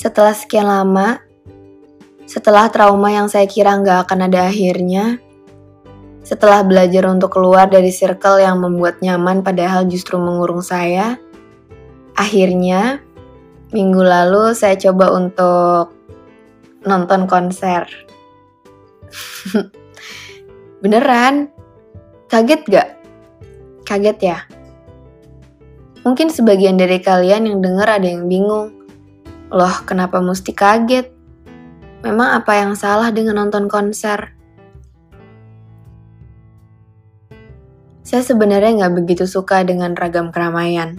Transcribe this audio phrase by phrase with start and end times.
[0.00, 1.20] Setelah sekian lama,
[2.24, 5.20] setelah trauma yang saya kira nggak akan ada akhirnya,
[6.24, 11.20] setelah belajar untuk keluar dari circle yang membuat nyaman padahal justru mengurung saya,
[12.16, 13.04] akhirnya
[13.76, 15.92] minggu lalu saya coba untuk
[16.88, 17.84] nonton konser.
[20.80, 21.52] Beneran?
[22.32, 22.88] Kaget gak?
[23.84, 24.38] Kaget ya?
[26.08, 28.79] Mungkin sebagian dari kalian yang dengar ada yang bingung.
[29.50, 31.10] Loh, kenapa mesti kaget?
[32.06, 34.30] Memang apa yang salah dengan nonton konser?
[38.06, 40.94] Saya sebenarnya nggak begitu suka dengan ragam keramaian.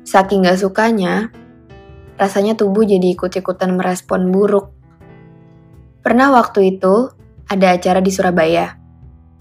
[0.00, 1.28] Saking nggak sukanya,
[2.16, 4.72] rasanya tubuh jadi ikut-ikutan merespon buruk.
[6.00, 7.12] Pernah waktu itu,
[7.52, 8.80] ada acara di Surabaya,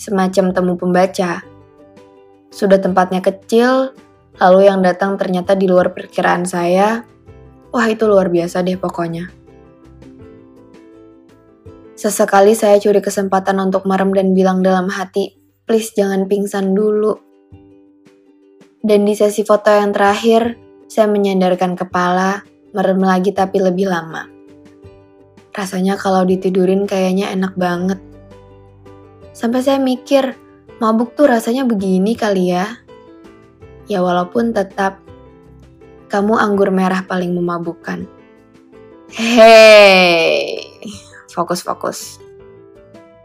[0.00, 1.44] semacam temu pembaca.
[2.48, 3.92] Sudah tempatnya kecil,
[4.40, 7.04] lalu yang datang ternyata di luar perkiraan saya.
[7.74, 9.26] Wah itu luar biasa deh pokoknya.
[11.98, 15.34] Sesekali saya curi kesempatan untuk merem dan bilang dalam hati,
[15.66, 17.18] please jangan pingsan dulu.
[18.78, 20.54] Dan di sesi foto yang terakhir,
[20.86, 24.28] saya menyandarkan kepala, merem lagi tapi lebih lama.
[25.54, 27.98] Rasanya kalau ditidurin kayaknya enak banget.
[29.34, 30.34] Sampai saya mikir,
[30.78, 32.78] mabuk tuh rasanya begini kali ya.
[33.86, 35.03] Ya walaupun tetap,
[36.08, 38.04] kamu anggur merah paling memabukkan.
[39.14, 40.58] Hei,
[41.30, 42.18] fokus-fokus.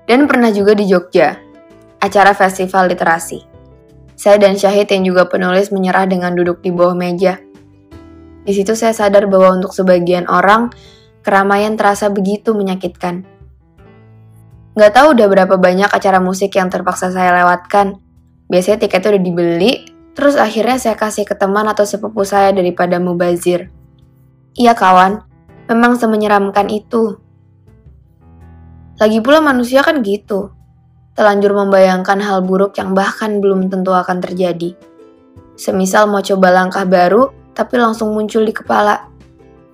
[0.10, 1.38] Dan pernah juga di Jogja,
[2.02, 3.42] acara festival literasi.
[4.20, 7.40] Saya dan Syahid yang juga penulis menyerah dengan duduk di bawah meja.
[8.44, 10.74] Di situ saya sadar bahwa untuk sebagian orang,
[11.24, 13.24] keramaian terasa begitu menyakitkan.
[14.76, 18.00] Gak tahu udah berapa banyak acara musik yang terpaksa saya lewatkan.
[18.50, 19.72] Biasanya tiketnya udah dibeli,
[20.14, 23.70] terus akhirnya saya kasih ke teman atau sepupu saya daripada mubazir.
[24.58, 25.24] Iya kawan,
[25.70, 27.22] memang semenyeramkan itu.
[29.00, 30.52] Lagi pula manusia kan gitu,
[31.16, 34.76] telanjur membayangkan hal buruk yang bahkan belum tentu akan terjadi.
[35.56, 39.08] Semisal mau coba langkah baru, tapi langsung muncul di kepala.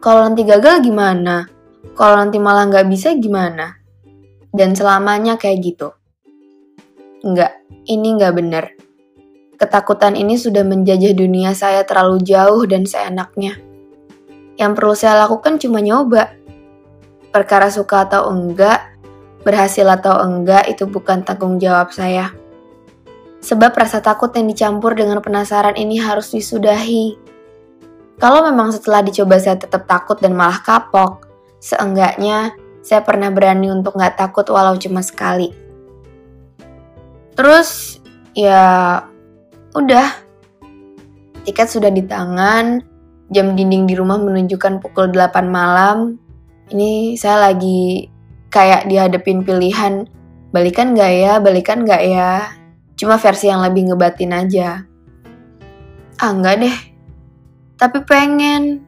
[0.02, 1.50] Kalau nanti gagal gimana?
[1.98, 3.78] Kalau nanti malah nggak bisa gimana?
[4.54, 5.90] Dan selamanya kayak gitu.
[7.26, 7.58] Enggak,
[7.90, 8.75] ini nggak bener.
[9.56, 13.56] Ketakutan ini sudah menjajah dunia saya terlalu jauh dan seenaknya.
[14.60, 16.36] Yang perlu saya lakukan cuma nyoba.
[17.32, 18.96] Perkara suka atau enggak,
[19.48, 22.36] berhasil atau enggak itu bukan tanggung jawab saya.
[23.40, 27.16] Sebab rasa takut yang dicampur dengan penasaran ini harus disudahi.
[28.20, 31.28] Kalau memang setelah dicoba saya tetap takut dan malah kapok,
[31.64, 35.52] seenggaknya saya pernah berani untuk nggak takut walau cuma sekali.
[37.36, 38.00] Terus,
[38.32, 39.04] ya
[39.76, 40.08] udah.
[41.46, 42.82] Tiket sudah di tangan,
[43.30, 46.18] jam dinding di rumah menunjukkan pukul 8 malam.
[46.74, 48.10] Ini saya lagi
[48.50, 50.10] kayak dihadapin pilihan,
[50.50, 52.50] balikan nggak ya, balikan nggak ya.
[52.98, 54.82] Cuma versi yang lebih ngebatin aja.
[56.18, 56.78] Ah, nggak deh,
[57.76, 58.88] tapi pengen.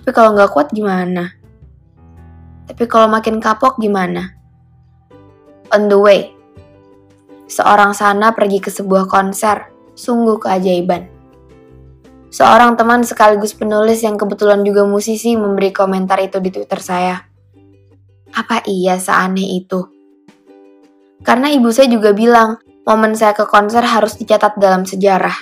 [0.00, 1.36] Tapi kalau nggak kuat gimana?
[2.64, 4.32] Tapi kalau makin kapok gimana?
[5.68, 6.32] On the way,
[7.44, 9.68] seorang sana pergi ke sebuah konser,
[9.98, 11.10] sungguh keajaiban.
[12.30, 17.18] Seorang teman sekaligus penulis yang kebetulan juga musisi memberi komentar itu di Twitter saya.
[18.30, 19.90] Apa iya seaneh itu?
[21.26, 25.34] Karena ibu saya juga bilang, momen saya ke konser harus dicatat dalam sejarah.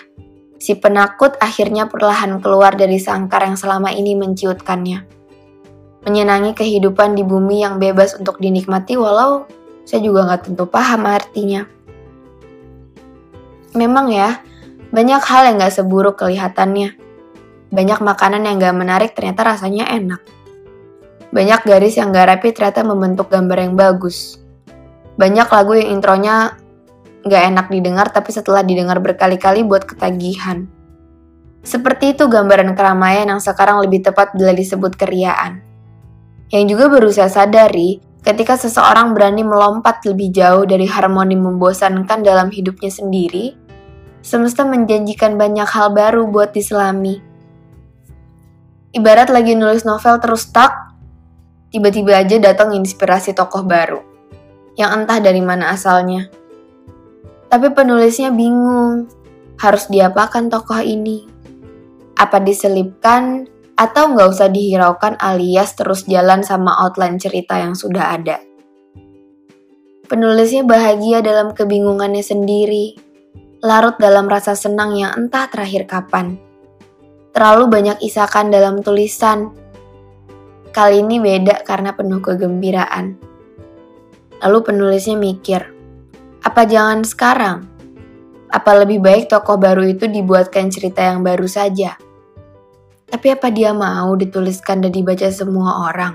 [0.56, 5.04] Si penakut akhirnya perlahan keluar dari sangkar yang selama ini menciutkannya.
[6.08, 9.44] Menyenangi kehidupan di bumi yang bebas untuk dinikmati walau
[9.86, 11.75] saya juga nggak tentu paham artinya.
[13.76, 14.40] Memang ya,
[14.90, 16.96] banyak hal yang nggak seburuk kelihatannya.
[17.68, 20.24] Banyak makanan yang nggak menarik ternyata rasanya enak.
[21.28, 24.40] Banyak garis yang nggak rapi ternyata membentuk gambar yang bagus.
[25.20, 26.56] Banyak lagu yang intronya
[27.26, 30.70] Gak enak didengar tapi setelah didengar berkali-kali buat ketagihan.
[31.66, 35.58] Seperti itu gambaran keramaian yang sekarang lebih tepat bila disebut keriaan.
[36.54, 42.54] Yang juga baru saya sadari ketika seseorang berani melompat lebih jauh dari harmoni membosankan dalam
[42.54, 43.58] hidupnya sendiri,
[44.26, 47.22] semesta menjanjikan banyak hal baru buat diselami.
[48.90, 50.98] Ibarat lagi nulis novel terus stuck,
[51.70, 54.02] tiba-tiba aja datang inspirasi tokoh baru,
[54.74, 56.26] yang entah dari mana asalnya.
[57.46, 59.06] Tapi penulisnya bingung,
[59.62, 61.22] harus diapakan tokoh ini?
[62.18, 63.46] Apa diselipkan
[63.78, 68.42] atau nggak usah dihiraukan alias terus jalan sama outline cerita yang sudah ada?
[70.10, 73.05] Penulisnya bahagia dalam kebingungannya sendiri,
[73.66, 76.38] larut dalam rasa senang yang entah terakhir kapan.
[77.34, 79.50] Terlalu banyak isakan dalam tulisan.
[80.70, 83.18] Kali ini beda karena penuh kegembiraan.
[84.46, 85.66] Lalu penulisnya mikir,
[86.46, 87.66] apa jangan sekarang?
[88.46, 91.98] Apa lebih baik tokoh baru itu dibuatkan cerita yang baru saja?
[93.10, 96.14] Tapi apa dia mau dituliskan dan dibaca semua orang?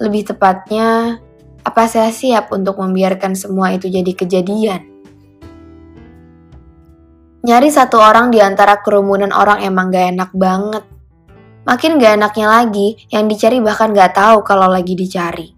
[0.00, 1.20] Lebih tepatnya,
[1.60, 4.97] apa saya siap untuk membiarkan semua itu jadi kejadian?
[7.38, 10.84] Nyari satu orang di antara kerumunan orang emang gak enak banget.
[11.62, 15.54] Makin gak enaknya lagi, yang dicari bahkan gak tahu kalau lagi dicari.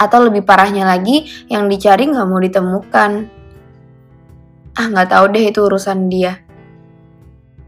[0.00, 3.10] Atau lebih parahnya lagi, yang dicari gak mau ditemukan.
[4.80, 6.40] Ah gak tahu deh itu urusan dia.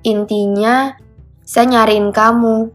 [0.00, 0.96] Intinya,
[1.44, 2.72] saya nyariin kamu.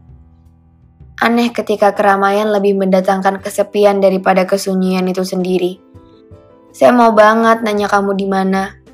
[1.26, 5.82] Aneh ketika keramaian lebih mendatangkan kesepian daripada kesunyian itu sendiri.
[6.70, 8.85] Saya mau banget nanya kamu di mana.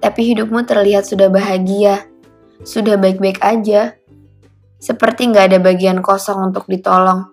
[0.00, 2.08] Tapi hidupmu terlihat sudah bahagia.
[2.60, 4.00] Sudah baik-baik aja
[4.80, 7.28] seperti nggak ada bagian kosong untuk ditolong.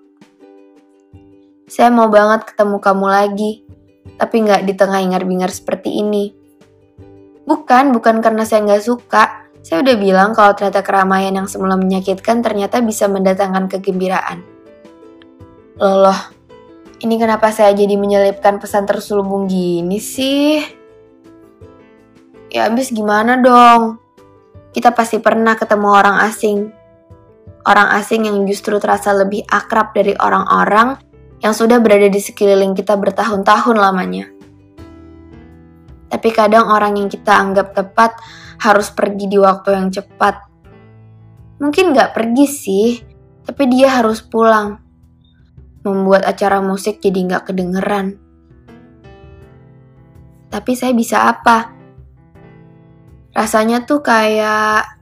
[1.71, 3.51] Saya mau banget ketemu kamu lagi,
[4.19, 6.35] tapi nggak di tengah ingar-bingar seperti ini.
[7.47, 9.47] Bukan, bukan karena saya nggak suka.
[9.63, 14.43] Saya udah bilang kalau ternyata keramaian yang semula menyakitkan ternyata bisa mendatangkan kegembiraan.
[15.79, 16.19] Loh,
[16.99, 20.76] ini kenapa saya jadi menyelipkan pesan terselubung gini sih?
[22.47, 23.99] Ya abis gimana dong?
[24.71, 26.71] Kita pasti pernah ketemu orang asing,
[27.67, 30.95] orang asing yang justru terasa lebih akrab dari orang-orang
[31.43, 34.31] yang sudah berada di sekeliling kita bertahun-tahun lamanya.
[36.07, 38.15] Tapi kadang orang yang kita anggap tepat
[38.63, 40.47] harus pergi di waktu yang cepat.
[41.59, 42.89] Mungkin gak pergi sih,
[43.43, 44.79] tapi dia harus pulang.
[45.83, 48.15] Membuat acara musik jadi gak kedengeran.
[50.47, 51.76] Tapi saya bisa apa?
[53.37, 54.97] Rasanya tuh kayak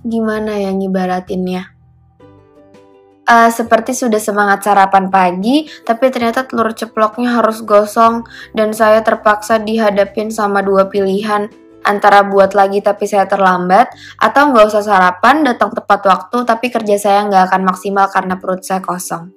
[0.00, 1.76] gimana ya ngibaratinnya?
[3.26, 8.24] Uh, seperti sudah semangat sarapan pagi, tapi ternyata telur ceploknya harus gosong
[8.56, 11.50] dan saya terpaksa dihadapin sama dua pilihan
[11.86, 16.96] antara buat lagi tapi saya terlambat atau nggak usah sarapan datang tepat waktu tapi kerja
[16.98, 19.30] saya nggak akan maksimal karena perut saya kosong.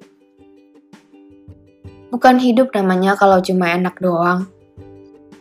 [2.09, 4.49] Bukan hidup namanya kalau cuma enak doang.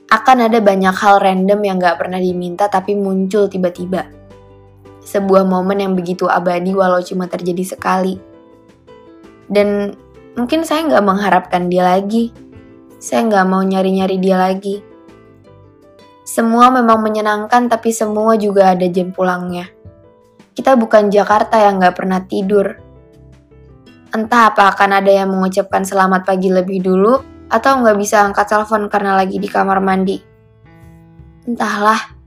[0.09, 4.19] Akan ada banyak hal random yang nggak pernah diminta tapi muncul tiba-tiba
[5.09, 8.21] sebuah momen yang begitu abadi walau cuma terjadi sekali.
[9.49, 9.97] Dan
[10.37, 12.29] mungkin saya nggak mengharapkan dia lagi.
[13.01, 14.85] Saya nggak mau nyari-nyari dia lagi.
[16.29, 19.73] Semua memang menyenangkan tapi semua juga ada jam pulangnya.
[20.53, 22.77] Kita bukan Jakarta yang nggak pernah tidur.
[24.13, 28.87] Entah apa akan ada yang mengucapkan selamat pagi lebih dulu atau nggak bisa angkat telepon
[28.93, 30.21] karena lagi di kamar mandi.
[31.49, 32.19] Entahlah,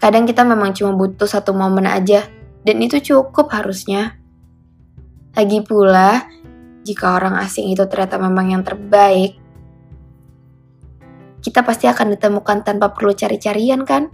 [0.00, 2.24] Kadang kita memang cuma butuh satu momen aja,
[2.64, 4.16] dan itu cukup harusnya.
[5.36, 6.24] Lagi pula,
[6.88, 9.36] jika orang asing itu ternyata memang yang terbaik,
[11.44, 14.08] kita pasti akan ditemukan tanpa perlu cari-carian kan?